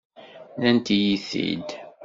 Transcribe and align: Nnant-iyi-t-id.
Nnant-iyi-t-id. 0.57 1.69